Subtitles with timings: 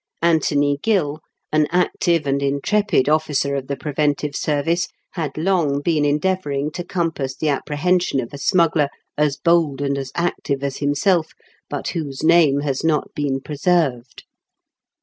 [0.23, 1.19] Anthony Gill,
[1.51, 7.35] an active and intrepid officer of the preventive service, had long been endeavouring to compass
[7.35, 11.33] the apprehension of a smuggler as bold and as active as himself,
[11.69, 14.23] but whose name has not been preserved.